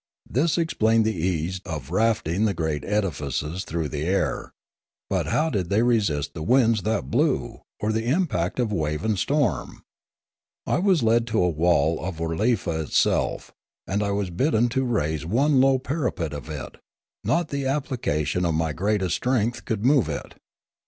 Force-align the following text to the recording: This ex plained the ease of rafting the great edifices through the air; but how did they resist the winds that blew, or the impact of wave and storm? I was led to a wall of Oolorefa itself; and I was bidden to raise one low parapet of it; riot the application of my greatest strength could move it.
This 0.27 0.57
ex 0.57 0.73
plained 0.73 1.05
the 1.05 1.13
ease 1.15 1.61
of 1.63 1.91
rafting 1.91 2.45
the 2.45 2.55
great 2.55 2.83
edifices 2.83 3.63
through 3.63 3.89
the 3.89 4.01
air; 4.01 4.51
but 5.11 5.27
how 5.27 5.51
did 5.51 5.69
they 5.69 5.83
resist 5.83 6.33
the 6.33 6.41
winds 6.41 6.81
that 6.81 7.11
blew, 7.11 7.61
or 7.79 7.91
the 7.91 8.05
impact 8.05 8.59
of 8.59 8.73
wave 8.73 9.05
and 9.05 9.19
storm? 9.19 9.83
I 10.65 10.79
was 10.79 11.03
led 11.03 11.27
to 11.27 11.43
a 11.43 11.49
wall 11.51 12.03
of 12.03 12.17
Oolorefa 12.19 12.81
itself; 12.81 13.51
and 13.85 14.01
I 14.01 14.09
was 14.09 14.31
bidden 14.31 14.69
to 14.69 14.85
raise 14.85 15.23
one 15.23 15.61
low 15.61 15.77
parapet 15.77 16.33
of 16.33 16.49
it; 16.49 16.77
riot 17.23 17.49
the 17.49 17.67
application 17.67 18.43
of 18.43 18.55
my 18.55 18.73
greatest 18.73 19.17
strength 19.17 19.65
could 19.65 19.85
move 19.85 20.09
it. 20.09 20.33